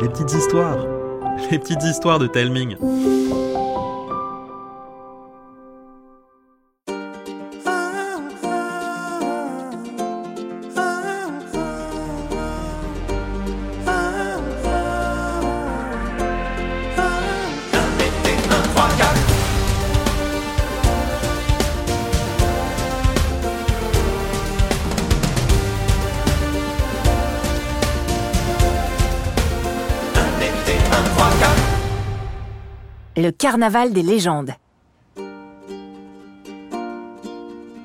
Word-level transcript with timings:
les 0.00 0.08
petites 0.08 0.32
histoires, 0.32 0.78
les 1.50 1.58
petites 1.58 1.84
histoires 1.84 2.18
de 2.18 2.26
Telming. 2.26 2.76
Le 33.24 33.30
carnaval 33.30 33.94
des 33.94 34.02
légendes. 34.02 34.50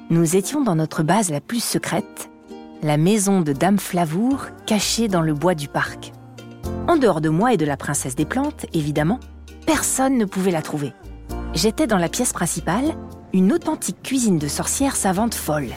Nous 0.10 0.36
étions 0.36 0.62
dans 0.66 0.76
notre 0.76 1.02
base 1.02 1.30
la 1.30 1.40
plus 1.40 1.64
secrète, 1.64 2.30
la 2.84 2.98
maison 2.98 3.40
de 3.40 3.54
Dame 3.54 3.80
Flavour, 3.80 4.48
cachée 4.66 5.08
dans 5.08 5.22
le 5.22 5.34
bois 5.34 5.56
du 5.56 5.70
parc. 5.70 6.12
En 6.90 6.98
dehors 6.98 7.22
de 7.22 7.30
moi 7.30 7.54
et 7.54 7.58
de 7.58 7.64
la 7.64 7.78
princesse 7.78 8.18
des 8.18 8.26
plantes, 8.26 8.66
évidemment, 8.74 9.22
personne 9.66 10.18
ne 10.18 10.26
pouvait 10.26 10.52
la 10.52 10.62
trouver. 10.62 10.92
J'étais 11.54 11.88
dans 11.88 12.00
la 12.00 12.10
pièce 12.10 12.34
principale, 12.34 12.94
une 13.32 13.54
authentique 13.54 14.04
cuisine 14.04 14.40
de 14.40 14.48
sorcière 14.50 14.98
savante 14.98 15.36
folle. 15.36 15.70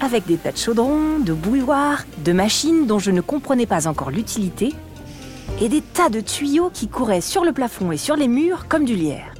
Avec 0.00 0.26
des 0.26 0.38
tas 0.38 0.52
de 0.52 0.56
chaudrons, 0.56 1.18
de 1.18 1.34
bouilloires, 1.34 2.04
de 2.24 2.32
machines 2.32 2.86
dont 2.86 2.98
je 2.98 3.10
ne 3.10 3.20
comprenais 3.20 3.66
pas 3.66 3.86
encore 3.86 4.10
l'utilité, 4.10 4.72
et 5.60 5.68
des 5.68 5.80
tas 5.80 6.08
de 6.08 6.20
tuyaux 6.20 6.70
qui 6.72 6.88
couraient 6.88 7.20
sur 7.20 7.44
le 7.44 7.52
plafond 7.52 7.92
et 7.92 7.96
sur 7.96 8.16
les 8.16 8.28
murs 8.28 8.66
comme 8.68 8.84
du 8.84 8.94
lierre. 8.94 9.34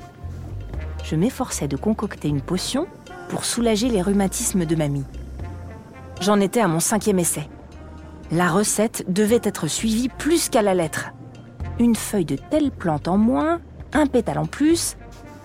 Je 1.04 1.16
m'efforçais 1.16 1.68
de 1.68 1.76
concocter 1.76 2.28
une 2.28 2.40
potion 2.40 2.86
pour 3.28 3.44
soulager 3.44 3.88
les 3.88 4.02
rhumatismes 4.02 4.64
de 4.64 4.76
mamie. 4.76 5.04
J'en 6.20 6.38
étais 6.40 6.60
à 6.60 6.68
mon 6.68 6.80
cinquième 6.80 7.18
essai. 7.18 7.48
La 8.30 8.48
recette 8.48 9.04
devait 9.08 9.40
être 9.42 9.66
suivie 9.66 10.08
plus 10.08 10.48
qu'à 10.48 10.62
la 10.62 10.74
lettre. 10.74 11.10
Une 11.78 11.96
feuille 11.96 12.24
de 12.24 12.36
telle 12.36 12.70
plante 12.70 13.08
en 13.08 13.18
moins, 13.18 13.60
un 13.92 14.06
pétale 14.06 14.38
en 14.38 14.46
plus, 14.46 14.96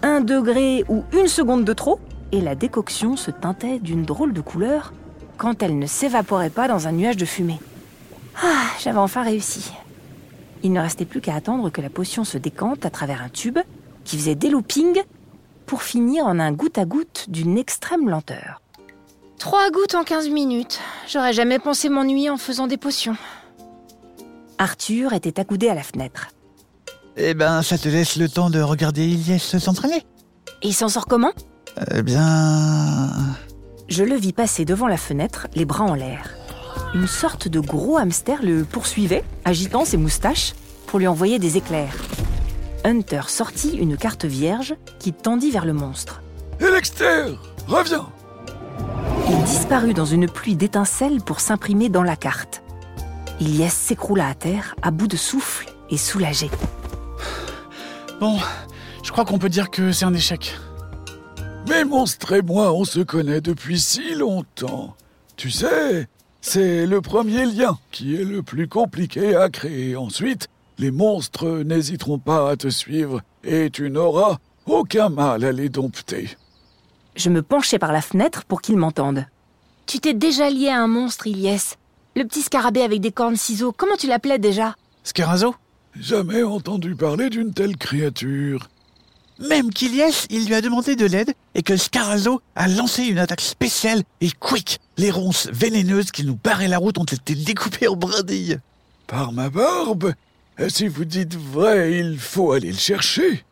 un 0.04 0.22
degré 0.22 0.84
ou 0.88 1.04
une 1.14 1.28
seconde 1.28 1.66
de 1.66 1.74
trop, 1.74 2.00
et 2.32 2.42
la 2.42 2.56
décoction 2.56 3.16
se 3.16 3.32
teintait 3.32 3.80
d'une 3.80 4.04
drôle 4.04 4.34
de 4.34 4.42
couleur 4.42 4.94
quand 5.38 5.64
elle 5.64 5.80
ne 5.80 5.86
s'évaporait 5.86 6.50
pas 6.50 6.68
dans 6.68 6.88
un 6.88 6.92
nuage 6.92 7.18
de 7.18 7.26
fumée. 7.26 7.60
Ah, 8.44 8.68
j'avais 8.80 9.00
enfin 9.00 9.24
réussi. 9.24 9.72
Il 10.68 10.74
ne 10.74 10.82
restait 10.82 11.06
plus 11.06 11.22
qu'à 11.22 11.34
attendre 11.34 11.70
que 11.70 11.80
la 11.80 11.90
potion 11.90 12.26
se 12.26 12.38
décante 12.38 12.86
à 12.86 12.90
travers 12.90 13.22
un 13.22 13.30
tube 13.30 13.58
qui 14.04 14.18
faisait 14.18 14.36
des 14.36 14.50
loopings 14.50 15.02
pour 15.66 15.82
finir 15.82 16.26
en 16.26 16.42
un 16.42 16.52
goutte 16.52 16.78
à 16.78 16.84
goutte 16.84 17.28
d'une 17.30 17.58
extrême 17.58 18.10
lenteur. 18.10 18.62
Trois 19.40 19.72
gouttes 19.72 19.96
en 19.96 20.04
15 20.04 20.28
minutes. 20.28 20.82
J'aurais 21.08 21.32
jamais 21.32 21.58
pensé 21.58 21.88
m'ennuyer 21.88 22.30
en 22.30 22.36
faisant 22.36 22.68
des 22.68 22.76
potions. 22.76 23.16
Arthur 24.58 25.14
était 25.14 25.40
accoudé 25.40 25.70
à 25.70 25.74
la 25.74 25.84
fenêtre. 25.84 26.32
Eh 27.16 27.34
ben, 27.34 27.62
ça 27.62 27.78
te 27.78 27.88
laisse 27.88 28.18
le 28.18 28.28
temps 28.28 28.50
de 28.50 28.60
regarder 28.60 29.08
Ilyes 29.08 29.40
s'entraîner. 29.40 30.06
Et 30.64 30.68
il 30.68 30.74
s'en 30.74 30.90
sort 30.90 31.06
comment? 31.06 31.32
Eh 31.96 32.04
bien... 32.04 33.10
Je 33.88 34.04
le 34.04 34.16
vis 34.16 34.34
passer 34.34 34.66
devant 34.66 34.88
la 34.88 34.98
fenêtre, 34.98 35.48
les 35.56 35.64
bras 35.64 35.86
en 35.86 35.94
l'air. 35.94 36.37
Une 36.94 37.08
sorte 37.08 37.48
de 37.48 37.60
gros 37.60 37.98
hamster 37.98 38.42
le 38.42 38.64
poursuivait, 38.64 39.24
agitant 39.44 39.84
ses 39.84 39.98
moustaches, 39.98 40.54
pour 40.88 41.00
lui 41.00 41.08
envoyer 41.08 41.38
des 41.38 41.58
éclairs. 41.58 41.96
Hunter 42.86 43.24
sortit 43.28 43.76
une 43.76 43.98
carte 43.98 44.26
vierge 44.26 44.76
qui 45.00 45.12
tendit 45.12 45.52
vers 45.52 45.66
le 45.66 45.74
monstre. 45.74 46.22
Elexter, 46.60 47.36
reviens 47.68 48.08
Il 49.30 49.44
disparut 49.44 49.94
dans 49.94 50.06
une 50.06 50.30
pluie 50.30 50.56
d'étincelles 50.56 51.22
pour 51.22 51.42
s'imprimer 51.42 51.90
dans 51.90 52.04
la 52.04 52.16
carte. 52.16 52.64
Ilyes 53.42 53.70
s'écroula 53.70 54.28
à 54.28 54.34
terre, 54.34 54.76
à 54.82 54.90
bout 54.90 55.08
de 55.08 55.18
souffle 55.18 55.68
et 55.90 55.98
soulagé. 55.98 56.50
Bon, 58.20 58.40
je 59.04 59.12
crois 59.12 59.26
qu'on 59.26 59.38
peut 59.38 59.50
dire 59.50 59.70
que 59.70 59.92
c'est 59.92 60.06
un 60.06 60.14
échec. 60.14 60.56
Mais 61.68 61.84
monstre 61.84 62.34
et 62.34 62.42
moi, 62.42 62.72
on 62.74 62.86
se 62.86 63.02
connaît 63.02 63.42
depuis 63.42 63.80
si 63.80 64.16
longtemps. 64.16 64.96
Tu 65.36 65.52
sais, 65.52 66.08
c'est 66.48 66.86
le 66.86 67.02
premier 67.02 67.46
lien 67.46 67.78
qui 67.92 68.16
est 68.16 68.24
le 68.24 68.42
plus 68.42 68.70
compliqué 68.70 69.36
à 69.36 69.50
créer. 69.50 69.98
Ensuite, 69.98 70.48
les 70.78 70.92
monstres 70.92 71.64
n'hésiteront 71.66 72.20
pas 72.20 72.50
à 72.50 72.56
te 72.56 72.70
suivre 72.70 73.22
et 73.44 73.70
tu 73.70 73.90
n'auras 73.90 74.38
aucun 74.66 75.10
mal 75.10 75.44
à 75.44 75.52
les 75.52 75.68
dompter. 75.68 76.38
Je 77.18 77.30
me 77.30 77.42
penchai 77.42 77.80
par 77.80 77.92
la 77.92 78.02
fenêtre 78.02 78.46
pour 78.46 78.62
qu'il 78.62 78.78
m'entende. 78.78 79.26
Tu 79.88 80.00
t'es 80.00 80.14
déjà 80.14 80.50
lié 80.50 80.70
à 80.70 80.82
un 80.82 80.88
monstre, 80.88 81.28
Ilyes. 81.28 81.76
Le 82.16 82.24
petit 82.24 82.42
scarabée 82.42 82.82
avec 82.82 83.02
des 83.02 83.12
cornes 83.12 83.36
ciseaux, 83.36 83.74
comment 83.76 83.98
tu 83.98 84.08
l'appelais 84.08 84.40
déjà? 84.40 84.76
Scarazo 85.04 85.54
Jamais 86.00 86.44
entendu 86.44 86.96
parler 86.96 87.30
d'une 87.30 87.54
telle 87.54 87.76
créature. 87.76 88.70
Même 89.40 89.70
qu'Ilyes, 89.72 90.26
il 90.30 90.48
lui 90.48 90.56
a 90.56 90.62
demandé 90.62 90.96
de 90.96 91.06
l'aide 91.06 91.34
et 91.54 91.62
que 91.62 91.78
Scarazo 91.78 92.42
a 92.56 92.68
lancé 92.68 93.04
une 93.04 93.20
attaque 93.20 93.42
spéciale 93.42 94.02
et 94.20 94.32
quick, 94.32 94.80
les 94.98 95.12
ronces 95.12 95.48
vénéneuses 95.52 96.12
qui 96.12 96.26
nous 96.26 96.36
barraient 96.36 96.68
la 96.68 96.80
route 96.80 96.98
ont 96.98 97.04
été 97.04 97.36
découpées 97.36 97.88
en 97.88 97.96
brindilles. 97.96 98.58
Par 99.06 99.32
ma 99.32 99.50
barbe? 99.50 100.14
Et 100.58 100.70
Si 100.70 100.88
vous 100.88 101.06
dites 101.06 101.36
vrai, 101.36 102.00
il 102.00 102.18
faut 102.18 102.52
aller 102.52 102.72
le 102.72 102.78
chercher. 102.78 103.46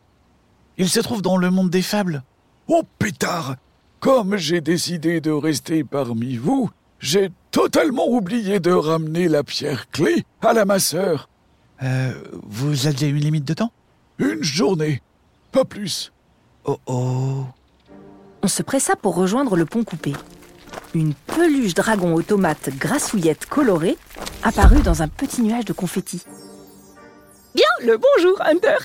Il 0.78 0.90
se 0.90 1.00
trouve 1.00 1.22
dans 1.22 1.38
le 1.38 1.51
monde 1.51 1.69
des 1.69 1.84
fables. 1.84 2.24
Oh 2.68 2.81
pétard 2.97 3.56
Comme 4.00 4.38
j'ai 4.38 4.62
décidé 4.62 5.22
de 5.22 5.31
rester 5.31 5.84
parmi 5.84 6.35
vous, 6.35 6.72
j'ai 7.00 7.29
totalement 7.51 8.07
oublié 8.07 8.59
de 8.59 8.72
ramener 8.72 9.28
la 9.28 9.44
pierre 9.44 9.90
clé 9.91 10.25
à 10.41 10.53
la 10.53 10.66
masseur. 10.66 11.29
Euh, 11.84 12.13
vous 12.44 12.88
aviez 12.88 13.07
une 13.09 13.19
limite 13.19 13.45
de 13.45 13.53
temps? 13.53 13.72
Une 14.18 14.44
journée, 14.44 15.01
pas 15.56 15.64
plus. 15.64 16.12
Oh 16.66 16.80
oh. 16.86 17.46
On 18.44 18.50
se 18.50 18.62
pressa 18.62 18.98
pour 18.98 19.16
rejoindre 19.16 19.56
le 19.56 19.66
pont 19.66 19.86
coupé. 19.86 20.12
Une 20.94 21.14
peluche 21.14 21.74
dragon 21.74 22.14
automate 22.14 22.72
grassouillette 22.78 23.46
colorée 23.46 23.98
apparut 24.44 24.82
dans 24.82 25.02
un 25.02 25.08
petit 25.08 25.42
nuage 25.42 25.64
de 25.64 25.72
confettis. 25.72 26.24
Bien 27.56 27.70
le 27.86 27.98
bonjour, 27.98 28.42
Hunter. 28.42 28.76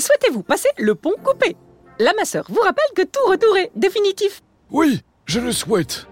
Souhaitez-vous 0.00 0.42
passer 0.42 0.68
le 0.78 0.96
pont 0.96 1.14
coupé? 1.22 1.56
La 2.00 2.12
masseur 2.14 2.46
vous 2.48 2.60
rappelle 2.60 2.84
que 2.96 3.02
tout 3.02 3.30
retour 3.30 3.56
est 3.56 3.70
définitif. 3.76 4.42
Oui, 4.72 5.02
je 5.26 5.38
le 5.38 5.52
souhaite. 5.52 6.08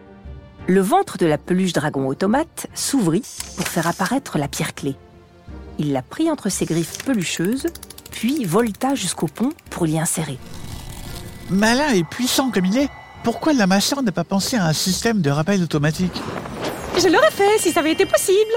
Le 0.68 0.80
ventre 0.80 1.18
de 1.18 1.26
la 1.26 1.38
peluche 1.38 1.72
dragon 1.72 2.06
automate 2.06 2.68
s'ouvrit 2.72 3.26
pour 3.56 3.66
faire 3.66 3.88
apparaître 3.88 4.38
la 4.38 4.46
pierre 4.46 4.76
clé. 4.76 4.94
Il 5.80 5.92
la 5.92 6.02
prit 6.02 6.30
entre 6.30 6.50
ses 6.50 6.66
griffes 6.66 7.04
pelucheuses, 7.04 7.66
puis 8.24 8.46
volta 8.46 8.94
jusqu'au 8.94 9.26
pont 9.26 9.52
pour 9.68 9.84
l'y 9.84 9.98
insérer. 9.98 10.38
Malin 11.50 11.92
et 11.92 12.04
puissant 12.04 12.50
comme 12.50 12.64
il 12.64 12.78
est, 12.78 12.88
pourquoi 13.22 13.52
la 13.52 13.66
masseur 13.66 14.02
n'a 14.02 14.12
pas 14.12 14.24
pensé 14.24 14.56
à 14.56 14.64
un 14.64 14.72
système 14.72 15.20
de 15.20 15.28
rappel 15.28 15.62
automatique 15.62 16.22
Je 16.96 17.06
l'aurais 17.08 17.30
fait 17.30 17.58
si 17.58 17.70
ça 17.70 17.80
avait 17.80 17.92
été 17.92 18.06
possible. 18.06 18.54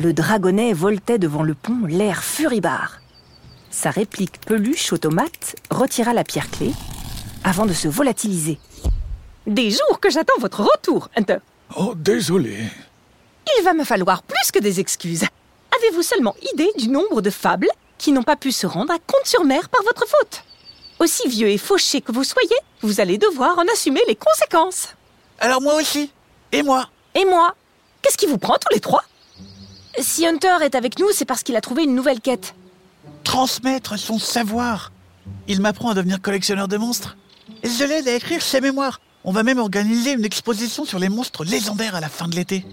Le 0.00 0.12
dragonnet 0.12 0.72
voltait 0.72 1.20
devant 1.20 1.44
le 1.44 1.54
pont, 1.54 1.86
l'air 1.86 2.24
furibard. 2.24 2.98
Sa 3.70 3.92
réplique 3.92 4.40
peluche 4.40 4.92
automate 4.92 5.54
retira 5.70 6.12
la 6.12 6.24
pierre 6.24 6.50
clé 6.50 6.72
avant 7.44 7.64
de 7.64 7.72
se 7.72 7.86
volatiliser. 7.86 8.58
Des 9.46 9.70
jours 9.70 10.00
que 10.00 10.10
j'attends 10.10 10.40
votre 10.40 10.64
retour, 10.64 11.10
Hunter. 11.16 11.38
Oh, 11.76 11.94
désolé. 11.94 12.58
Il 13.56 13.62
va 13.62 13.72
me 13.72 13.84
falloir 13.84 14.24
plus 14.24 14.50
que 14.52 14.58
des 14.58 14.80
excuses. 14.80 15.26
Avez-vous 15.78 16.02
seulement 16.02 16.34
idée 16.52 16.72
du 16.76 16.88
nombre 16.88 17.22
de 17.22 17.30
fables 17.30 17.70
qui 18.02 18.10
n'ont 18.10 18.24
pas 18.24 18.34
pu 18.34 18.50
se 18.50 18.66
rendre 18.66 18.92
à 18.92 18.98
Compte-sur-Mer 18.98 19.68
par 19.68 19.80
votre 19.84 20.04
faute 20.08 20.42
Aussi 20.98 21.28
vieux 21.28 21.48
et 21.48 21.56
fauché 21.56 22.00
que 22.00 22.10
vous 22.10 22.24
soyez, 22.24 22.56
vous 22.80 23.00
allez 23.00 23.16
devoir 23.16 23.56
en 23.60 23.64
assumer 23.72 24.00
les 24.08 24.16
conséquences. 24.16 24.88
Alors 25.38 25.62
moi 25.62 25.76
aussi. 25.76 26.10
Et 26.50 26.64
moi 26.64 26.88
Et 27.14 27.24
moi 27.24 27.54
Qu'est-ce 28.02 28.18
qui 28.18 28.26
vous 28.26 28.38
prend 28.38 28.54
tous 28.54 28.74
les 28.74 28.80
trois? 28.80 29.04
Si 30.00 30.26
Hunter 30.26 30.56
est 30.62 30.74
avec 30.74 30.98
nous, 30.98 31.06
c'est 31.12 31.24
parce 31.24 31.44
qu'il 31.44 31.54
a 31.54 31.60
trouvé 31.60 31.84
une 31.84 31.94
nouvelle 31.94 32.20
quête. 32.20 32.56
Transmettre 33.22 33.96
son 33.96 34.18
savoir. 34.18 34.90
Il 35.46 35.60
m'apprend 35.60 35.90
à 35.90 35.94
devenir 35.94 36.20
collectionneur 36.20 36.66
de 36.66 36.76
monstres. 36.78 37.16
Et 37.62 37.68
je 37.68 37.84
l'aide 37.84 38.08
à 38.08 38.14
écrire 38.16 38.42
ses 38.42 38.60
mémoires. 38.60 39.00
On 39.22 39.30
va 39.30 39.44
même 39.44 39.58
organiser 39.58 40.10
une 40.10 40.24
exposition 40.24 40.84
sur 40.84 40.98
les 40.98 41.08
monstres 41.08 41.44
légendaires 41.44 41.94
à 41.94 42.00
la 42.00 42.08
fin 42.08 42.26
de 42.26 42.34
l'été. 42.34 42.66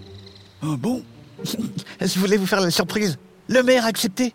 Ah 0.60 0.74
bon? 0.76 1.04
Je 2.00 2.18
voulais 2.18 2.36
vous 2.36 2.46
faire 2.46 2.60
la 2.60 2.72
surprise. 2.72 3.16
Le 3.46 3.62
maire 3.62 3.84
a 3.84 3.88
accepté. 3.88 4.34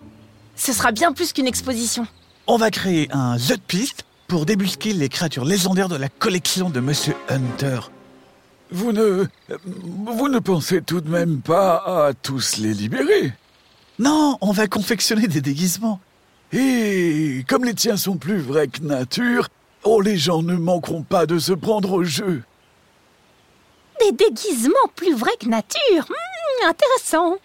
Ce 0.56 0.74
sera 0.74 0.92
bien 0.92 1.12
plus 1.12 1.34
qu'une 1.34 1.48
exposition. 1.48 2.08
On 2.48 2.58
va 2.58 2.72
créer 2.72 3.08
un 3.12 3.38
jeu 3.38 3.58
de 3.58 3.62
piste 3.62 4.06
pour 4.28 4.46
débusquer 4.46 4.94
les 4.94 5.10
créatures 5.10 5.46
légendaires 5.46 5.90
de 5.90 5.96
la 5.96 6.10
collection 6.10 6.70
de 6.70 6.80
Monsieur 6.80 7.16
Hunter. 7.30 7.80
Vous 8.72 8.92
ne... 8.92 9.26
Vous 9.66 10.30
ne 10.30 10.40
pensez 10.40 10.82
tout 10.82 11.02
de 11.02 11.10
même 11.10 11.42
pas 11.42 12.08
à 12.08 12.14
tous 12.14 12.58
les 12.58 12.74
libérer? 12.74 13.34
Non, 14.00 14.38
on 14.42 14.52
va 14.52 14.68
confectionner 14.68 15.28
des 15.28 15.42
déguisements. 15.42 16.00
Et 16.52 17.44
comme 17.48 17.66
les 17.66 17.74
tiens 17.74 17.98
sont 17.98 18.18
plus 18.18 18.40
vrais 18.40 18.68
que 18.68 18.82
nature, 18.82 19.48
oh, 19.84 20.02
les 20.02 20.18
gens 20.18 20.42
ne 20.42 20.56
manqueront 20.56 21.04
pas 21.04 21.26
de 21.26 21.38
se 21.38 21.54
prendre 21.54 21.92
au 21.92 22.04
jeu. 22.04 22.44
Des 24.02 24.12
déguisements 24.12 24.74
plus 24.96 25.14
vrais 25.14 25.36
que 25.40 25.48
nature. 25.48 26.06
Hmm, 26.10 26.70
intéressant. 26.70 27.36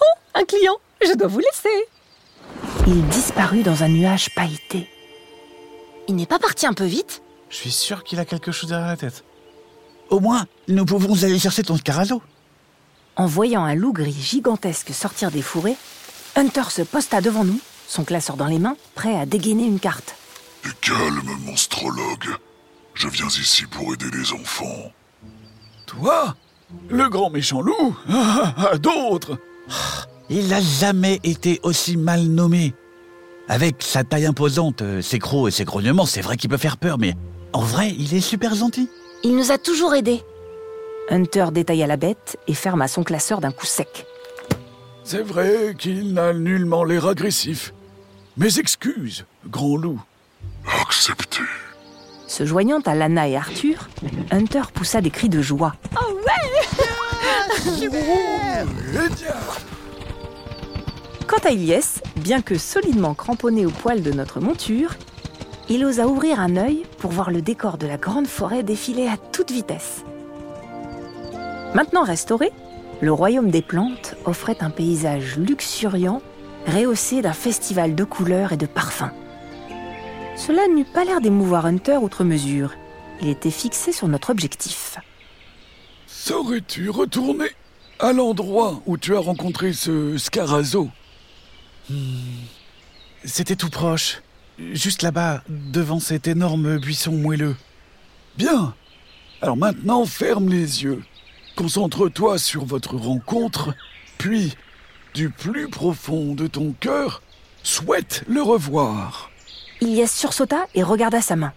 Oh, 0.00 0.18
un 0.34 0.44
client. 0.44 0.76
Je 1.02 1.14
dois 1.14 1.28
vous 1.28 1.40
laisser. 1.40 1.88
Il 2.86 3.06
disparut 3.08 3.62
dans 3.62 3.82
un 3.82 3.88
nuage 3.88 4.30
pailleté. 4.34 4.88
Il 6.08 6.16
n'est 6.16 6.26
pas 6.26 6.38
parti 6.38 6.66
un 6.66 6.72
peu 6.72 6.84
vite? 6.84 7.22
Je 7.48 7.56
suis 7.56 7.70
sûr 7.70 8.04
qu'il 8.04 8.18
a 8.18 8.24
quelque 8.24 8.52
chose 8.52 8.70
derrière 8.70 8.88
la 8.88 8.96
tête. 8.96 9.24
Au 10.08 10.18
moins, 10.18 10.46
nous 10.66 10.84
pouvons 10.84 11.22
aller 11.22 11.38
chercher 11.38 11.62
ton 11.62 11.76
scarazo. 11.76 12.22
En 13.16 13.26
voyant 13.26 13.64
un 13.64 13.74
loup 13.74 13.92
gris 13.92 14.12
gigantesque 14.12 14.92
sortir 14.92 15.30
des 15.30 15.42
fourrés, 15.42 15.76
Hunter 16.36 16.70
se 16.70 16.82
posta 16.82 17.20
devant 17.20 17.44
nous, 17.44 17.60
son 17.86 18.04
classeur 18.04 18.36
dans 18.36 18.46
les 18.46 18.58
mains, 18.58 18.76
prêt 18.94 19.16
à 19.16 19.26
dégainer 19.26 19.64
une 19.64 19.80
carte. 19.80 20.14
Et 20.64 20.68
calme, 20.80 21.22
monstrologue. 21.44 22.36
Je 22.94 23.08
viens 23.08 23.28
ici 23.28 23.66
pour 23.66 23.92
aider 23.92 24.10
les 24.12 24.32
enfants. 24.32 24.92
Toi 25.86 26.34
Le 26.88 27.08
grand 27.08 27.30
méchant 27.30 27.60
loup 27.60 27.96
Ah, 28.08 28.54
ah, 28.72 28.78
D'autres 28.78 29.38
Il 30.32 30.46
n'a 30.46 30.60
jamais 30.60 31.18
été 31.24 31.58
aussi 31.64 31.96
mal 31.96 32.22
nommé. 32.22 32.72
Avec 33.48 33.76
sa 33.80 34.04
taille 34.04 34.26
imposante, 34.26 34.80
euh, 34.80 35.02
ses 35.02 35.18
crocs 35.18 35.48
et 35.48 35.50
ses 35.50 35.64
grognements, 35.64 36.06
c'est 36.06 36.20
vrai 36.20 36.36
qu'il 36.36 36.48
peut 36.48 36.56
faire 36.56 36.76
peur, 36.76 36.98
mais 36.98 37.14
en 37.52 37.62
vrai, 37.62 37.92
il 37.98 38.14
est 38.14 38.20
super 38.20 38.54
gentil. 38.54 38.88
Il 39.24 39.34
nous 39.34 39.50
a 39.50 39.58
toujours 39.58 39.92
aidés. 39.92 40.22
Hunter 41.10 41.46
détailla 41.50 41.88
la 41.88 41.96
bête 41.96 42.38
et 42.46 42.54
ferma 42.54 42.86
son 42.86 43.02
classeur 43.02 43.40
d'un 43.40 43.50
coup 43.50 43.66
sec. 43.66 44.06
C'est 45.02 45.22
vrai 45.22 45.74
qu'il 45.76 46.14
n'a 46.14 46.32
nullement 46.32 46.84
l'air 46.84 47.08
agressif. 47.08 47.74
Mes 48.36 48.60
excuses, 48.60 49.24
grand 49.48 49.76
loup. 49.76 50.00
Acceptez. 50.80 51.42
Se 52.28 52.46
joignant 52.46 52.78
à 52.86 52.94
Lana 52.94 53.26
et 53.26 53.36
Arthur, 53.36 53.88
Hunter 54.30 54.62
poussa 54.72 55.00
des 55.00 55.10
cris 55.10 55.28
de 55.28 55.42
joie. 55.42 55.74
Eh 57.82 57.88
bien 57.88 57.98
Quant 61.30 61.48
à 61.48 61.52
Ilyes, 61.52 62.02
bien 62.16 62.42
que 62.42 62.58
solidement 62.58 63.14
cramponné 63.14 63.64
au 63.64 63.70
poil 63.70 64.02
de 64.02 64.10
notre 64.10 64.40
monture, 64.40 64.96
il 65.68 65.84
osa 65.84 66.08
ouvrir 66.08 66.40
un 66.40 66.56
œil 66.56 66.82
pour 66.98 67.12
voir 67.12 67.30
le 67.30 67.40
décor 67.40 67.78
de 67.78 67.86
la 67.86 67.98
grande 67.98 68.26
forêt 68.26 68.64
défiler 68.64 69.06
à 69.06 69.16
toute 69.16 69.52
vitesse. 69.52 70.04
Maintenant 71.72 72.02
restauré, 72.02 72.50
le 73.00 73.12
royaume 73.12 73.52
des 73.52 73.62
plantes 73.62 74.16
offrait 74.24 74.56
un 74.58 74.70
paysage 74.70 75.36
luxuriant, 75.36 76.20
rehaussé 76.66 77.22
d'un 77.22 77.32
festival 77.32 77.94
de 77.94 78.02
couleurs 78.02 78.50
et 78.50 78.56
de 78.56 78.66
parfums. 78.66 79.12
Cela 80.34 80.66
n'eut 80.66 80.84
pas 80.84 81.04
l'air 81.04 81.20
d'émouvoir 81.20 81.64
Hunter 81.64 81.98
outre 81.98 82.24
mesure. 82.24 82.72
Il 83.22 83.28
était 83.28 83.52
fixé 83.52 83.92
sur 83.92 84.08
notre 84.08 84.30
objectif. 84.30 84.96
Saurais-tu 86.08 86.90
retourner 86.90 87.50
à 88.00 88.12
l'endroit 88.12 88.82
où 88.86 88.98
tu 88.98 89.14
as 89.14 89.20
rencontré 89.20 89.72
ce 89.72 90.18
Scarazo? 90.18 90.90
C'était 93.24 93.56
tout 93.56 93.70
proche. 93.70 94.22
Juste 94.58 95.02
là-bas, 95.02 95.42
devant 95.48 96.00
cet 96.00 96.28
énorme 96.28 96.78
buisson 96.78 97.12
moelleux. 97.12 97.56
Bien. 98.36 98.74
Alors 99.42 99.56
maintenant, 99.56 100.04
ferme 100.04 100.48
les 100.48 100.82
yeux. 100.82 101.02
Concentre-toi 101.56 102.38
sur 102.38 102.64
votre 102.64 102.96
rencontre, 102.96 103.74
puis, 104.18 104.54
du 105.14 105.30
plus 105.30 105.68
profond 105.68 106.34
de 106.34 106.46
ton 106.46 106.72
cœur, 106.78 107.22
souhaite 107.62 108.22
le 108.28 108.42
revoir. 108.42 109.30
Ilyes 109.80 110.08
sursauta 110.08 110.66
et 110.74 110.82
regarda 110.82 111.20
sa 111.20 111.36
main. 111.36 111.52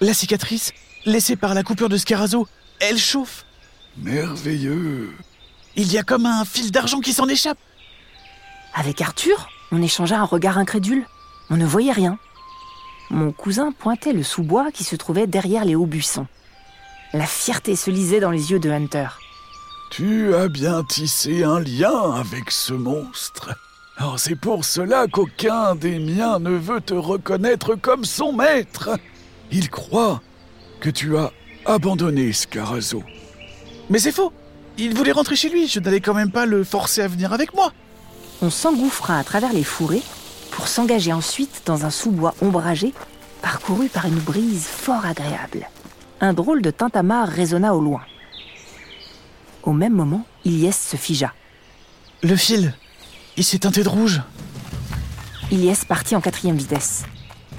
La 0.00 0.14
cicatrice, 0.14 0.72
laissée 1.04 1.36
par 1.36 1.54
la 1.54 1.62
coupure 1.62 1.88
de 1.88 1.96
Scarazo, 1.96 2.48
elle 2.80 2.98
chauffe. 2.98 3.44
Merveilleux. 3.96 5.12
Il 5.76 5.92
y 5.92 5.98
a 5.98 6.02
comme 6.02 6.26
un 6.26 6.44
fil 6.44 6.70
d'argent 6.70 7.00
qui 7.00 7.12
s'en 7.12 7.28
échappe. 7.28 7.58
Avec 8.74 9.00
Arthur, 9.00 9.48
on 9.70 9.82
échangea 9.82 10.18
un 10.18 10.24
regard 10.24 10.58
incrédule. 10.58 11.04
On 11.50 11.56
ne 11.56 11.66
voyait 11.66 11.92
rien. 11.92 12.18
Mon 13.10 13.32
cousin 13.32 13.72
pointait 13.72 14.12
le 14.12 14.22
sous-bois 14.22 14.70
qui 14.72 14.84
se 14.84 14.96
trouvait 14.96 15.26
derrière 15.26 15.64
les 15.64 15.74
hauts 15.74 15.86
buissons. 15.86 16.26
La 17.12 17.26
fierté 17.26 17.76
se 17.76 17.90
lisait 17.90 18.20
dans 18.20 18.30
les 18.30 18.50
yeux 18.52 18.58
de 18.58 18.70
Hunter. 18.70 19.08
Tu 19.90 20.34
as 20.34 20.48
bien 20.48 20.82
tissé 20.84 21.44
un 21.44 21.60
lien 21.60 22.12
avec 22.12 22.50
ce 22.50 22.72
monstre. 22.72 23.54
Alors 23.98 24.18
c'est 24.18 24.36
pour 24.36 24.64
cela 24.64 25.06
qu'aucun 25.06 25.74
des 25.74 25.98
miens 25.98 26.38
ne 26.38 26.52
veut 26.52 26.80
te 26.80 26.94
reconnaître 26.94 27.74
comme 27.74 28.06
son 28.06 28.32
maître. 28.32 28.98
Il 29.50 29.68
croit 29.68 30.22
que 30.80 30.88
tu 30.88 31.18
as 31.18 31.30
abandonné 31.66 32.32
Scarazo. 32.32 33.04
Mais 33.90 33.98
c'est 33.98 34.12
faux. 34.12 34.32
Il 34.78 34.94
voulait 34.94 35.12
rentrer 35.12 35.36
chez 35.36 35.50
lui. 35.50 35.68
Je 35.68 35.78
n'allais 35.78 36.00
quand 36.00 36.14
même 36.14 36.32
pas 36.32 36.46
le 36.46 36.64
forcer 36.64 37.02
à 37.02 37.08
venir 37.08 37.34
avec 37.34 37.52
moi. 37.52 37.72
On 38.44 38.50
s'engouffra 38.50 39.20
à 39.20 39.24
travers 39.24 39.52
les 39.52 39.62
fourrés 39.62 40.02
pour 40.50 40.66
s'engager 40.66 41.12
ensuite 41.12 41.62
dans 41.64 41.86
un 41.86 41.90
sous-bois 41.90 42.34
ombragé, 42.42 42.92
parcouru 43.40 43.88
par 43.88 44.06
une 44.06 44.18
brise 44.18 44.66
fort 44.66 45.06
agréable. 45.06 45.68
Un 46.20 46.32
drôle 46.32 46.60
de 46.60 46.72
tintamarre 46.72 47.28
résonna 47.28 47.72
au 47.72 47.80
loin. 47.80 48.02
Au 49.62 49.72
même 49.72 49.92
moment, 49.92 50.26
Ilyes 50.44 50.72
se 50.72 50.96
figea. 50.96 51.32
Le 52.24 52.34
fil, 52.34 52.74
il 53.36 53.44
s'est 53.44 53.60
teinté 53.60 53.84
de 53.84 53.88
rouge. 53.88 54.22
Ilyes 55.52 55.86
partit 55.86 56.16
en 56.16 56.20
quatrième 56.20 56.56
vitesse. 56.56 57.04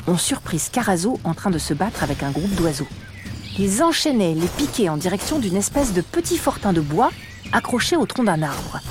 On 0.06 0.18
surprit 0.18 0.60
Scarazo 0.60 1.18
en 1.24 1.34
train 1.34 1.50
de 1.50 1.60
se 1.60 1.74
battre 1.74 2.04
avec 2.04 2.24
un 2.24 2.32
groupe 2.32 2.56
d'oiseaux. 2.56 2.88
Ils 3.58 3.84
enchaînaient 3.84 4.34
les 4.34 4.48
piquets 4.48 4.90
en 4.90 4.98
direction 4.98 5.40
d'une 5.40 5.56
espèce 5.56 5.94
de 5.94 6.02
petit 6.02 6.38
fortin 6.38 6.74
de 6.74 6.82
bois 6.82 7.12
accroché 7.54 7.96
au 7.96 8.06
tronc 8.06 8.26
d'un 8.26 8.42
arbre. 8.42 8.82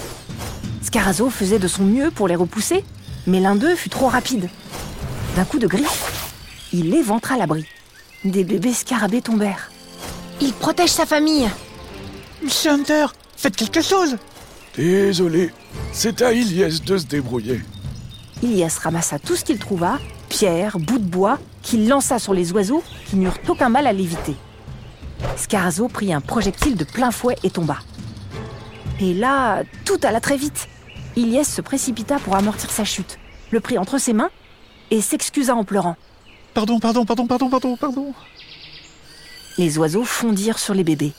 Scarazo 0.82 1.30
faisait 1.30 1.58
de 1.58 1.68
son 1.68 1.84
mieux 1.84 2.10
pour 2.10 2.28
les 2.28 2.36
repousser, 2.36 2.84
mais 3.26 3.40
l'un 3.40 3.54
d'eux 3.54 3.76
fut 3.76 3.88
trop 3.88 4.08
rapide. 4.08 4.48
D'un 5.36 5.44
coup 5.44 5.58
de 5.58 5.66
griffe, 5.66 6.32
il 6.72 6.94
éventra 6.94 7.36
l'abri. 7.36 7.66
Des 8.24 8.44
bébés 8.44 8.74
scarabées 8.74 9.22
tombèrent. 9.22 9.70
Il 10.40 10.52
protège 10.52 10.90
sa 10.90 11.06
famille. 11.06 11.48
Monsieur 12.42 12.72
Hunter, 12.72 13.06
faites 13.36 13.56
quelque 13.56 13.80
chose 13.80 14.16
Désolé, 14.76 15.50
c'est 15.92 16.22
à 16.22 16.32
Ilyes 16.32 16.80
de 16.80 16.98
se 16.98 17.06
débrouiller. 17.06 17.60
Ilias 18.42 18.78
ramassa 18.82 19.18
tout 19.18 19.36
ce 19.36 19.44
qu'il 19.44 19.58
trouva, 19.58 19.98
pierres, 20.28 20.78
bouts 20.78 20.98
de 20.98 21.04
bois, 21.04 21.38
qu'il 21.62 21.88
lança 21.88 22.18
sur 22.18 22.34
les 22.34 22.52
oiseaux 22.52 22.82
qui 23.08 23.16
n'eurent 23.16 23.38
aucun 23.48 23.68
mal 23.68 23.86
à 23.86 23.92
l'éviter. 23.92 24.34
Scarazo 25.36 25.88
prit 25.88 26.12
un 26.12 26.20
projectile 26.20 26.76
de 26.76 26.84
plein 26.84 27.10
fouet 27.10 27.36
et 27.44 27.50
tomba. 27.50 27.78
Et 29.02 29.14
là, 29.14 29.64
tout 29.84 29.98
alla 30.04 30.20
très 30.20 30.36
vite. 30.36 30.68
Ilias 31.16 31.42
se 31.44 31.60
précipita 31.60 32.20
pour 32.20 32.36
amortir 32.36 32.70
sa 32.70 32.84
chute, 32.84 33.18
le 33.50 33.58
prit 33.58 33.76
entre 33.76 33.98
ses 33.98 34.12
mains 34.12 34.30
et 34.92 35.00
s'excusa 35.00 35.56
en 35.56 35.64
pleurant. 35.64 35.96
Pardon, 36.54 36.78
pardon, 36.78 37.04
pardon, 37.04 37.26
pardon, 37.26 37.50
pardon, 37.50 37.76
pardon. 37.76 38.14
Les 39.58 39.76
oiseaux 39.76 40.04
fondirent 40.04 40.60
sur 40.60 40.72
les 40.72 40.84
bébés. 40.84 41.14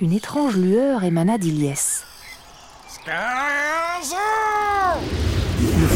Une 0.00 0.14
étrange 0.14 0.56
lueur 0.56 1.04
émana 1.04 1.36
d'Iliès. 1.36 2.04
Le 3.06 3.12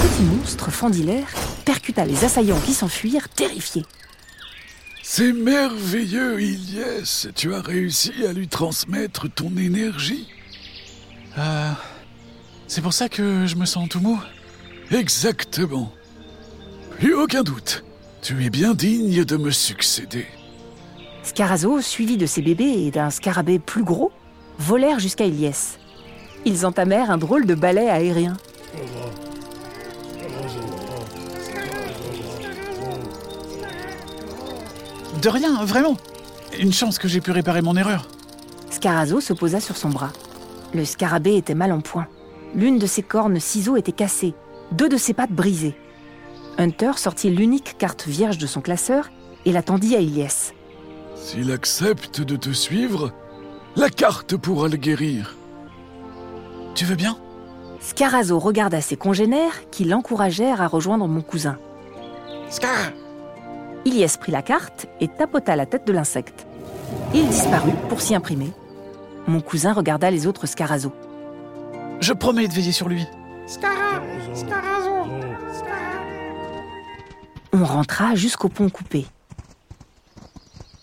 petit 0.02 0.22
monstre 0.22 0.70
fendit 0.70 1.04
l'air, 1.04 1.26
percuta 1.64 2.04
les 2.04 2.22
assaillants 2.24 2.60
qui 2.60 2.74
s'enfuirent, 2.74 3.30
terrifiés. 3.30 3.86
C'est 5.02 5.32
merveilleux, 5.32 6.42
Ilyes. 6.42 7.32
Tu 7.34 7.54
as 7.54 7.62
réussi 7.62 8.12
à 8.26 8.34
lui 8.34 8.46
transmettre 8.46 9.32
ton 9.32 9.56
énergie. 9.56 10.28
Euh, 11.38 11.70
c'est 12.66 12.80
pour 12.80 12.92
ça 12.92 13.08
que 13.08 13.46
je 13.46 13.56
me 13.56 13.64
sens 13.64 13.88
tout 13.88 14.00
mou. 14.00 14.20
Exactement. 14.90 15.92
Plus 16.98 17.14
aucun 17.14 17.42
doute. 17.42 17.84
Tu 18.22 18.44
es 18.44 18.50
bien 18.50 18.74
digne 18.74 19.24
de 19.24 19.36
me 19.36 19.50
succéder. 19.50 20.26
Scarazo, 21.22 21.80
suivi 21.80 22.16
de 22.16 22.26
ses 22.26 22.42
bébés 22.42 22.86
et 22.86 22.90
d'un 22.90 23.10
scarabée 23.10 23.58
plus 23.58 23.84
gros, 23.84 24.12
volèrent 24.58 24.98
jusqu'à 24.98 25.24
Iliès. 25.24 25.78
Ils 26.44 26.66
entamèrent 26.66 27.10
un 27.10 27.18
drôle 27.18 27.46
de 27.46 27.54
ballet 27.54 27.88
aérien. 27.88 28.36
De 35.22 35.28
rien, 35.28 35.64
vraiment. 35.64 35.96
Une 36.58 36.72
chance 36.72 36.98
que 36.98 37.08
j'ai 37.08 37.20
pu 37.20 37.30
réparer 37.30 37.62
mon 37.62 37.76
erreur. 37.76 38.08
Scarazo 38.70 39.20
se 39.20 39.32
posa 39.32 39.60
sur 39.60 39.76
son 39.76 39.90
bras. 39.90 40.12
Le 40.72 40.84
scarabée 40.84 41.36
était 41.36 41.54
mal 41.54 41.72
en 41.72 41.80
point. 41.80 42.06
L'une 42.54 42.78
de 42.78 42.86
ses 42.86 43.02
cornes 43.02 43.40
ciseaux 43.40 43.76
était 43.76 43.92
cassée, 43.92 44.34
deux 44.72 44.88
de 44.88 44.96
ses 44.96 45.14
pattes 45.14 45.32
brisées. 45.32 45.76
Hunter 46.58 46.92
sortit 46.96 47.30
l'unique 47.30 47.76
carte 47.78 48.06
vierge 48.06 48.38
de 48.38 48.46
son 48.46 48.60
classeur 48.60 49.10
et 49.44 49.52
la 49.52 49.62
tendit 49.62 49.96
à 49.96 50.00
Iliès. 50.00 50.54
S'il 51.16 51.50
accepte 51.52 52.20
de 52.20 52.36
te 52.36 52.50
suivre, 52.50 53.12
la 53.76 53.88
carte 53.88 54.36
pourra 54.36 54.68
le 54.68 54.76
guérir. 54.76 55.36
Tu 56.74 56.84
veux 56.84 56.96
bien? 56.96 57.16
Scarazo 57.80 58.38
regarda 58.38 58.80
ses 58.80 58.96
congénères 58.96 59.70
qui 59.70 59.84
l'encouragèrent 59.84 60.60
à 60.60 60.66
rejoindre 60.66 61.08
mon 61.08 61.22
cousin. 61.22 61.58
Scar 62.48 62.92
Ilyes 63.84 64.18
prit 64.20 64.32
la 64.32 64.42
carte 64.42 64.86
et 65.00 65.08
tapota 65.08 65.56
la 65.56 65.66
tête 65.66 65.86
de 65.86 65.92
l'insecte. 65.92 66.46
Il 67.14 67.26
disparut 67.26 67.72
pour 67.88 68.00
s'y 68.00 68.14
imprimer. 68.14 68.52
Mon 69.26 69.40
cousin 69.40 69.72
regarda 69.72 70.10
les 70.10 70.26
autres 70.26 70.46
Scarazo. 70.46 70.92
Je 72.00 72.12
promets 72.12 72.48
de 72.48 72.52
veiller 72.52 72.72
sur 72.72 72.88
lui. 72.88 73.06
On 77.52 77.64
rentra 77.64 78.14
jusqu'au 78.14 78.48
pont 78.48 78.70
coupé. 78.70 79.06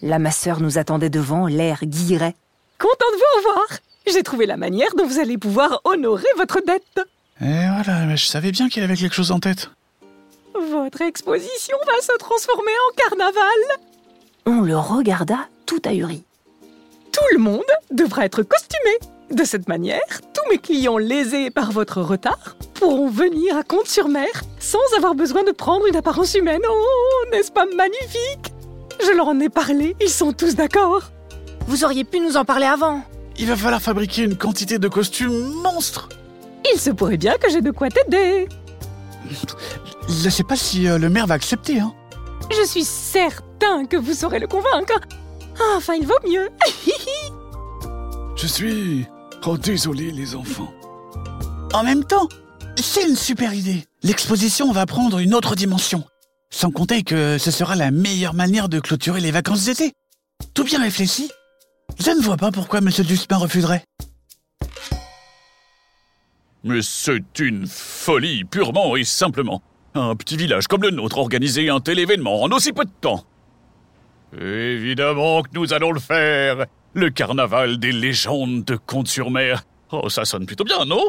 La 0.02 0.20
masseur 0.20 0.62
nous 0.62 0.78
attendait 0.78 1.10
devant, 1.10 1.48
l'air 1.48 1.80
guilleret. 1.84 2.36
Content 2.78 3.12
de 3.12 3.18
vous 3.18 3.38
revoir. 3.50 3.68
J'ai 4.06 4.24
trouvé 4.24 4.46
la 4.46 4.58
manière 4.58 4.94
dont 4.96 5.08
vous 5.08 5.20
allez 5.20 5.38
pouvoir 5.38 5.82
honorer 5.84 6.28
votre 6.38 6.62
dette. 6.66 7.02
Et 7.42 7.46
voilà, 7.46 8.06
mais 8.06 8.18
je 8.18 8.26
savais 8.26 8.52
bien 8.52 8.70
qu'il 8.70 8.84
avait 8.84 8.96
quelque 8.96 9.16
chose 9.16 9.32
en 9.32 9.40
tête. 9.40 9.72
Votre 10.54 11.02
exposition 11.02 11.78
va 11.86 12.02
se 12.02 12.18
transformer 12.18 12.72
en 12.90 12.96
carnaval. 12.96 13.82
On 14.46 14.62
le 14.62 14.78
regarda 14.78 15.48
tout 15.66 15.82
ahuri. 15.86 16.24
Tout 17.28 17.38
le 17.38 17.44
monde 17.44 17.64
devra 17.92 18.26
être 18.26 18.44
costumé. 18.44 19.00
De 19.32 19.44
cette 19.44 19.68
manière, 19.68 20.00
tous 20.34 20.50
mes 20.50 20.60
clients 20.60 20.98
lésés 20.98 21.50
par 21.50 21.72
votre 21.72 22.02
retard 22.02 22.56
pourront 22.76 23.10
venir 23.10 23.58
à 23.58 23.64
Comte-sur-Mer 23.64 24.30
sans 24.60 24.80
avoir 24.96 25.14
besoin 25.14 25.44
de 25.44 25.52
prendre 25.52 25.88
une 25.88 25.96
apparence 25.96 26.36
humaine. 26.36 26.62
Oh, 26.70 27.26
n'est-ce 27.32 27.52
pas 27.52 27.66
magnifique? 27.66 28.54
Je 29.04 29.12
leur 29.12 29.28
en 29.28 29.40
ai 29.42 29.50
parlé, 29.50 29.96
ils 30.02 30.10
sont 30.10 30.32
tous 30.32 30.56
d'accord. 30.56 31.12
Vous 31.68 31.84
auriez 31.84 32.06
pu 32.06 32.20
nous 32.20 32.38
en 32.38 32.46
parler 32.46 32.66
avant. 32.66 33.02
Il 33.38 33.48
va 33.48 33.58
falloir 33.58 33.82
fabriquer 33.82 34.24
une 34.24 34.38
quantité 34.38 34.80
de 34.80 34.88
costumes 34.88 35.54
monstres. 35.64 36.08
Il 36.74 36.80
se 36.80 36.92
pourrait 36.92 37.18
bien 37.18 37.36
que 37.38 37.50
j'ai 37.50 37.62
de 37.62 37.72
quoi 37.72 37.90
t'aider. 37.90 38.48
Je 40.08 40.30
sais 40.30 40.44
pas 40.44 40.56
si 40.56 40.88
euh, 40.88 40.98
le 40.98 41.10
maire 41.10 41.28
va 41.28 41.34
accepter, 41.34 41.80
hein. 41.80 41.94
Je 42.50 42.66
suis 42.66 42.86
certain 42.86 43.86
que 43.86 43.98
vous 43.98 44.14
saurez 44.14 44.40
le 44.40 44.48
convaincre. 44.48 45.02
Ah, 45.60 45.76
Enfin, 45.78 45.96
il 45.96 46.06
vaut 46.06 46.20
mieux. 46.28 46.50
Je 48.36 48.48
suis... 48.48 49.06
Oh, 49.46 49.58
désolé 49.58 50.12
les 50.12 50.36
enfants. 50.36 50.74
En 51.74 51.84
même 51.84 52.04
temps, 52.04 52.28
c'est 52.76 53.08
une 53.08 53.16
super 53.16 53.54
idée. 53.54 53.86
L'exposition 54.04 54.72
va 54.72 54.86
prendre 54.86 55.20
une 55.20 55.34
autre 55.34 55.56
dimension. 55.56 56.04
Sans 56.50 56.72
compter 56.72 57.04
que 57.04 57.38
ce 57.38 57.52
sera 57.52 57.76
la 57.76 57.92
meilleure 57.92 58.34
manière 58.34 58.70
de 58.70 58.80
clôturer 58.80 59.22
les 59.22 59.32
vacances 59.32 59.66
d'été. 59.66 59.94
Tout 60.54 60.64
bien 60.64 60.82
réfléchi. 60.82 61.30
Je 62.00 62.12
ne 62.12 62.22
vois 62.22 62.38
pas 62.38 62.52
pourquoi 62.52 62.80
M. 62.80 62.90
Duspin 62.90 63.38
refuserait. 63.38 63.84
Mais 66.64 66.82
c'est 66.82 67.40
une 67.40 67.66
folie, 67.68 68.44
purement 68.44 68.96
et 68.96 69.04
simplement. 69.04 69.62
Un 69.94 70.16
petit 70.16 70.38
village 70.38 70.68
comme 70.68 70.84
le 70.84 70.92
nôtre 70.92 71.18
organiser 71.18 71.70
un 71.70 71.80
tel 71.80 72.00
événement 72.00 72.44
en 72.44 72.52
aussi 72.52 72.74
peu 72.74 72.86
de 72.86 72.92
temps. 73.02 73.24
Évidemment 74.34 75.42
que 75.42 75.50
nous 75.54 75.74
allons 75.74 75.92
le 75.92 76.00
faire. 76.00 76.66
Le 76.94 77.10
carnaval 77.10 77.78
des 77.78 77.92
légendes 77.92 78.64
de 78.64 78.76
Comte-sur-Mer. 78.76 79.64
Oh, 79.92 80.10
ça 80.10 80.26
sonne 80.26 80.46
plutôt 80.46 80.64
bien, 80.64 80.86
non? 80.86 81.04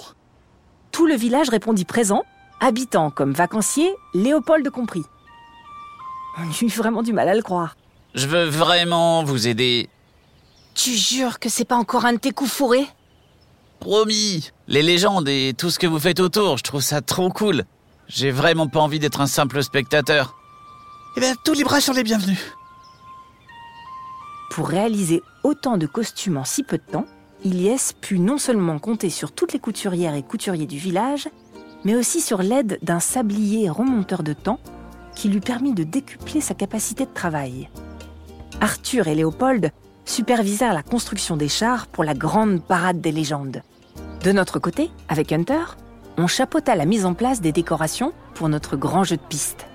Tout 0.92 1.06
le 1.06 1.14
village 1.14 1.48
répondit 1.48 1.84
présent, 1.84 2.24
habitant 2.60 3.10
comme 3.10 3.32
vacancier, 3.32 3.92
Léopold 4.14 4.68
compris. 4.70 5.02
On 6.38 6.64
eut 6.64 6.68
vraiment 6.68 7.02
du 7.02 7.12
mal 7.12 7.28
à 7.28 7.34
le 7.34 7.42
croire. 7.42 7.76
Je 8.14 8.26
veux 8.26 8.44
vraiment 8.44 9.24
vous 9.24 9.48
aider. 9.48 9.88
Tu 10.74 10.92
jures 10.92 11.38
que 11.38 11.48
c'est 11.48 11.64
pas 11.64 11.76
encore 11.76 12.04
un 12.04 12.12
de 12.12 12.18
tes 12.18 12.30
coups 12.30 12.50
fourrés? 12.50 12.86
Promis. 13.80 14.50
Les 14.66 14.82
légendes 14.82 15.28
et 15.28 15.54
tout 15.56 15.70
ce 15.70 15.78
que 15.78 15.86
vous 15.86 15.98
faites 15.98 16.20
autour, 16.20 16.58
je 16.58 16.62
trouve 16.62 16.80
ça 16.80 17.00
trop 17.00 17.30
cool. 17.30 17.64
J'ai 18.08 18.30
vraiment 18.30 18.68
pas 18.68 18.80
envie 18.80 18.98
d'être 18.98 19.20
un 19.20 19.26
simple 19.26 19.62
spectateur. 19.62 20.36
Eh 21.16 21.20
bien, 21.20 21.34
tous 21.44 21.54
les 21.54 21.64
bras 21.64 21.80
sont 21.80 21.92
les 21.92 22.04
bienvenus. 22.04 22.38
Pour 24.50 24.68
réaliser 24.68 25.22
autant 25.42 25.76
de 25.76 25.86
costumes 25.86 26.38
en 26.38 26.44
si 26.44 26.62
peu 26.62 26.78
de 26.78 26.92
temps, 26.92 27.06
Ilyes 27.44 27.94
put 28.00 28.18
non 28.18 28.38
seulement 28.38 28.78
compter 28.78 29.10
sur 29.10 29.32
toutes 29.32 29.52
les 29.52 29.58
couturières 29.58 30.14
et 30.14 30.22
couturiers 30.22 30.66
du 30.66 30.78
village, 30.78 31.28
mais 31.84 31.94
aussi 31.94 32.20
sur 32.20 32.42
l'aide 32.42 32.78
d'un 32.82 33.00
sablier 33.00 33.70
remonteur 33.70 34.22
de 34.22 34.32
temps 34.32 34.58
qui 35.14 35.28
lui 35.28 35.40
permit 35.40 35.72
de 35.72 35.84
décupler 35.84 36.40
sa 36.40 36.54
capacité 36.54 37.04
de 37.04 37.12
travail. 37.12 37.68
Arthur 38.60 39.06
et 39.06 39.14
Léopold 39.14 39.70
supervisèrent 40.04 40.74
la 40.74 40.82
construction 40.82 41.36
des 41.36 41.48
chars 41.48 41.86
pour 41.86 42.02
la 42.02 42.14
grande 42.14 42.62
parade 42.62 43.00
des 43.00 43.12
légendes. 43.12 43.62
De 44.24 44.32
notre 44.32 44.58
côté, 44.58 44.90
avec 45.08 45.32
Hunter, 45.32 45.64
on 46.16 46.26
chapeauta 46.26 46.74
la 46.74 46.86
mise 46.86 47.04
en 47.04 47.14
place 47.14 47.40
des 47.40 47.52
décorations 47.52 48.12
pour 48.34 48.48
notre 48.48 48.76
grand 48.76 49.04
jeu 49.04 49.16
de 49.16 49.22
piste. 49.22 49.66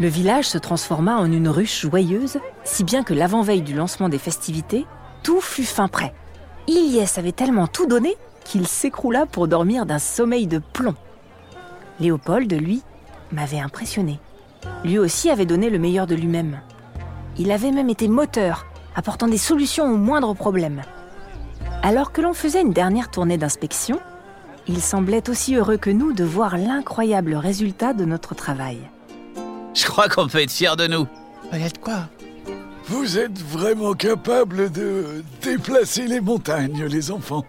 Le 0.00 0.08
village 0.08 0.48
se 0.48 0.56
transforma 0.56 1.18
en 1.18 1.30
une 1.30 1.50
ruche 1.50 1.82
joyeuse, 1.82 2.38
si 2.64 2.84
bien 2.84 3.02
que 3.02 3.12
l'avant-veille 3.12 3.60
du 3.60 3.74
lancement 3.74 4.08
des 4.08 4.16
festivités, 4.16 4.86
tout 5.22 5.42
fut 5.42 5.64
fin 5.64 5.88
prêt. 5.88 6.14
Ilyes 6.68 7.18
avait 7.18 7.32
tellement 7.32 7.66
tout 7.66 7.84
donné 7.84 8.16
qu'il 8.42 8.66
s'écroula 8.66 9.26
pour 9.26 9.46
dormir 9.46 9.84
d'un 9.84 9.98
sommeil 9.98 10.46
de 10.46 10.58
plomb. 10.58 10.94
Léopold, 12.00 12.50
lui, 12.50 12.82
m'avait 13.30 13.60
impressionné. 13.60 14.20
Lui 14.84 14.98
aussi 14.98 15.28
avait 15.28 15.44
donné 15.44 15.68
le 15.68 15.78
meilleur 15.78 16.06
de 16.06 16.14
lui-même. 16.14 16.60
Il 17.36 17.52
avait 17.52 17.70
même 17.70 17.90
été 17.90 18.08
moteur, 18.08 18.64
apportant 18.96 19.28
des 19.28 19.36
solutions 19.36 19.84
aux 19.84 19.98
moindres 19.98 20.34
problèmes. 20.34 20.80
Alors 21.82 22.12
que 22.12 22.22
l'on 22.22 22.32
faisait 22.32 22.62
une 22.62 22.72
dernière 22.72 23.10
tournée 23.10 23.36
d'inspection, 23.36 24.00
il 24.66 24.80
semblait 24.80 25.28
aussi 25.28 25.56
heureux 25.56 25.76
que 25.76 25.90
nous 25.90 26.14
de 26.14 26.24
voir 26.24 26.56
l'incroyable 26.56 27.34
résultat 27.34 27.92
de 27.92 28.06
notre 28.06 28.34
travail. 28.34 28.78
Je 29.74 29.84
crois 29.84 30.08
qu'on 30.08 30.28
peut 30.28 30.42
être 30.42 30.50
fiers 30.50 30.76
de 30.76 30.86
nous. 30.86 31.06
Il 31.52 31.60
y 31.60 31.64
a 31.64 31.68
de 31.68 31.78
quoi 31.78 32.08
Vous 32.86 33.18
êtes 33.18 33.38
vraiment 33.38 33.94
capables 33.94 34.70
de 34.70 35.24
déplacer 35.42 36.06
les 36.06 36.20
montagnes, 36.20 36.84
les 36.84 37.10
enfants. 37.10 37.44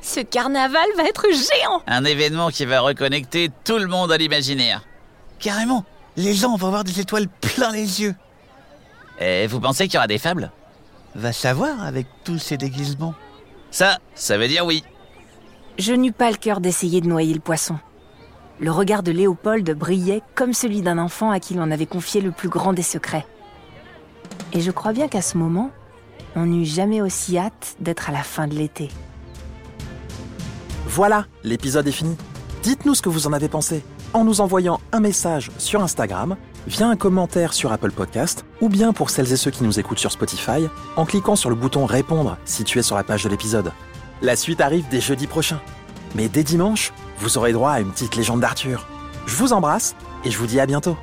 Ce 0.00 0.20
carnaval 0.20 0.86
va 0.96 1.04
être 1.04 1.26
géant. 1.30 1.82
Un 1.86 2.04
événement 2.04 2.50
qui 2.50 2.64
va 2.64 2.80
reconnecter 2.80 3.50
tout 3.64 3.78
le 3.78 3.86
monde 3.86 4.10
à 4.10 4.16
l'imaginaire. 4.16 4.84
Carrément, 5.38 5.84
les 6.16 6.34
gens 6.34 6.56
vont 6.56 6.66
avoir 6.66 6.84
des 6.84 6.98
étoiles 7.00 7.28
plein 7.28 7.70
les 7.72 8.02
yeux. 8.02 8.14
Et 9.20 9.46
vous 9.46 9.60
pensez 9.60 9.84
qu'il 9.84 9.94
y 9.94 9.98
aura 9.98 10.08
des 10.08 10.18
fables? 10.18 10.50
Va 11.14 11.32
savoir 11.32 11.84
avec 11.84 12.06
tous 12.24 12.38
ces 12.38 12.56
déguisements. 12.56 13.14
Ça, 13.70 13.98
ça 14.14 14.38
veut 14.38 14.48
dire 14.48 14.66
oui. 14.66 14.82
Je 15.78 15.92
n'eus 15.92 16.12
pas 16.12 16.30
le 16.30 16.36
cœur 16.36 16.60
d'essayer 16.60 17.00
de 17.00 17.06
noyer 17.06 17.32
le 17.32 17.40
poisson. 17.40 17.78
Le 18.62 18.70
regard 18.70 19.02
de 19.02 19.10
Léopold 19.10 19.68
brillait 19.76 20.22
comme 20.36 20.52
celui 20.52 20.82
d'un 20.82 20.96
enfant 20.96 21.32
à 21.32 21.40
qui 21.40 21.54
l'on 21.54 21.72
avait 21.72 21.84
confié 21.84 22.20
le 22.20 22.30
plus 22.30 22.48
grand 22.48 22.72
des 22.72 22.84
secrets. 22.84 23.26
Et 24.52 24.60
je 24.60 24.70
crois 24.70 24.92
bien 24.92 25.08
qu'à 25.08 25.20
ce 25.20 25.36
moment, 25.36 25.72
on 26.36 26.46
n'eut 26.46 26.64
jamais 26.64 27.02
aussi 27.02 27.36
hâte 27.36 27.74
d'être 27.80 28.08
à 28.08 28.12
la 28.12 28.22
fin 28.22 28.46
de 28.46 28.54
l'été. 28.54 28.88
Voilà, 30.86 31.26
l'épisode 31.42 31.88
est 31.88 31.90
fini. 31.90 32.16
Dites-nous 32.62 32.94
ce 32.94 33.02
que 33.02 33.08
vous 33.08 33.26
en 33.26 33.32
avez 33.32 33.48
pensé 33.48 33.82
en 34.14 34.22
nous 34.22 34.40
envoyant 34.40 34.78
un 34.92 35.00
message 35.00 35.50
sur 35.58 35.82
Instagram, 35.82 36.36
via 36.68 36.86
un 36.86 36.94
commentaire 36.96 37.54
sur 37.54 37.72
Apple 37.72 37.90
Podcast, 37.90 38.44
ou 38.60 38.68
bien 38.68 38.92
pour 38.92 39.10
celles 39.10 39.32
et 39.32 39.36
ceux 39.36 39.50
qui 39.50 39.64
nous 39.64 39.80
écoutent 39.80 39.98
sur 39.98 40.12
Spotify, 40.12 40.68
en 40.94 41.04
cliquant 41.04 41.34
sur 41.34 41.50
le 41.50 41.56
bouton 41.56 41.84
Répondre 41.84 42.36
situé 42.44 42.82
sur 42.82 42.94
la 42.94 43.02
page 43.02 43.24
de 43.24 43.28
l'épisode. 43.28 43.72
La 44.20 44.36
suite 44.36 44.60
arrive 44.60 44.84
dès 44.88 45.00
jeudi 45.00 45.26
prochain. 45.26 45.58
Mais 46.14 46.28
dès 46.28 46.44
dimanche, 46.44 46.92
vous 47.22 47.38
aurez 47.38 47.52
droit 47.52 47.70
à 47.70 47.80
une 47.80 47.90
petite 47.90 48.16
légende 48.16 48.40
d'Arthur. 48.40 48.86
Je 49.26 49.36
vous 49.36 49.52
embrasse 49.52 49.94
et 50.24 50.30
je 50.30 50.38
vous 50.38 50.46
dis 50.46 50.58
à 50.58 50.66
bientôt. 50.66 50.96